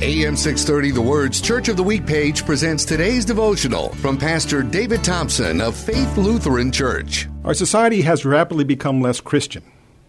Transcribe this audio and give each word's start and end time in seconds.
AM 0.00 0.36
630 0.36 0.92
The 0.92 1.02
Word's 1.02 1.40
Church 1.40 1.66
of 1.66 1.76
the 1.76 1.82
Week 1.82 2.06
page 2.06 2.46
presents 2.46 2.84
today's 2.84 3.24
devotional 3.24 3.88
from 3.96 4.16
Pastor 4.16 4.62
David 4.62 5.02
Thompson 5.02 5.60
of 5.60 5.74
Faith 5.74 6.16
Lutheran 6.16 6.70
Church. 6.70 7.26
Our 7.42 7.52
society 7.52 8.02
has 8.02 8.24
rapidly 8.24 8.62
become 8.62 9.00
less 9.02 9.20
Christian, 9.20 9.64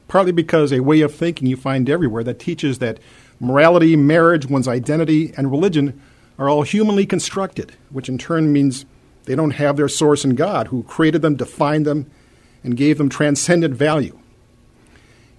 partly 0.08 0.32
because 0.32 0.72
a 0.72 0.82
way 0.82 1.02
of 1.02 1.16
thinking 1.16 1.48
you 1.48 1.58
find 1.58 1.90
everywhere 1.90 2.24
that 2.26 2.38
teaches 2.38 2.78
that 2.78 3.00
morality, 3.40 3.96
marriage, 3.96 4.46
one's 4.46 4.68
identity, 4.68 5.34
and 5.36 5.50
religion 5.50 6.00
are 6.38 6.48
all 6.48 6.62
humanly 6.62 7.08
constructed, 7.08 7.76
which 7.90 8.10
in 8.10 8.20
turn 8.20 8.54
means 8.54 8.86
they 9.26 9.34
don't 9.34 9.52
have 9.52 9.76
their 9.76 9.90
source 9.90 10.24
in 10.24 10.36
God, 10.36 10.68
who 10.68 10.84
created 10.84 11.24
them, 11.24 11.36
defined 11.36 11.88
them, 11.88 12.06
and 12.64 12.78
gave 12.78 13.00
them 13.00 13.10
transcendent 13.10 13.74
value. 13.74 14.20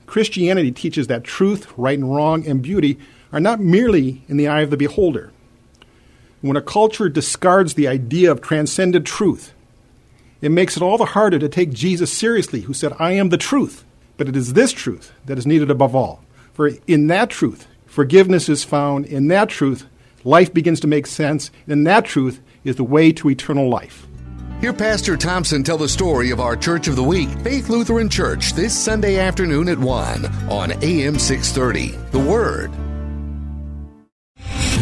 Christianity 0.06 0.73
teaches 0.73 1.06
that 1.06 1.23
truth, 1.23 1.73
right 1.76 1.96
and 1.96 2.12
wrong, 2.12 2.45
and 2.45 2.60
beauty 2.60 2.98
are 3.32 3.40
not 3.40 3.60
merely 3.60 4.22
in 4.28 4.36
the 4.36 4.48
eye 4.48 4.62
of 4.62 4.70
the 4.70 4.76
beholder. 4.76 5.32
When 6.40 6.56
a 6.56 6.62
culture 6.62 7.08
discards 7.08 7.74
the 7.74 7.88
idea 7.88 8.30
of 8.32 8.40
transcendent 8.40 9.06
truth, 9.06 9.52
it 10.40 10.50
makes 10.50 10.76
it 10.76 10.82
all 10.82 10.96
the 10.96 11.04
harder 11.04 11.38
to 11.38 11.48
take 11.48 11.70
Jesus 11.70 12.12
seriously, 12.12 12.62
who 12.62 12.72
said, 12.72 12.95
I 12.98 13.12
am 13.12 13.28
the 13.28 13.37
truth. 13.37 13.84
But 14.16 14.28
it 14.28 14.37
is 14.37 14.54
this 14.54 14.72
truth 14.72 15.12
that 15.26 15.38
is 15.38 15.46
needed 15.46 15.70
above 15.70 15.95
all. 15.95 16.22
For 16.52 16.70
in 16.87 17.06
that 17.09 17.30
truth, 17.30 17.66
forgiveness 17.87 18.48
is 18.48 18.64
found. 18.64 19.06
In 19.06 19.28
that 19.28 19.48
truth, 19.48 19.87
life 20.24 20.52
begins 20.52 20.80
to 20.80 20.87
make 20.87 21.06
sense. 21.06 21.50
In 21.66 21.84
that 21.84 22.04
truth 22.04 22.40
is 22.65 22.76
the 22.76 22.84
way 22.84 23.12
to 23.12 23.30
eternal 23.30 23.68
life. 23.68 24.06
Hear 24.60 24.74
Pastor 24.74 25.16
Thompson 25.16 25.62
tell 25.62 25.78
the 25.78 25.88
story 25.88 26.30
of 26.30 26.40
our 26.40 26.54
Church 26.54 26.87
of 26.87 26.96
the 26.96 27.02
Week, 27.02 27.30
Faith 27.40 27.70
Lutheran 27.70 28.10
Church, 28.10 28.52
this 28.52 28.78
Sunday 28.78 29.18
afternoon 29.18 29.70
at 29.70 29.78
1 29.78 30.26
on 30.50 30.72
AM 30.82 31.18
630. 31.18 31.96
The 32.12 32.18
Word. 32.18 32.90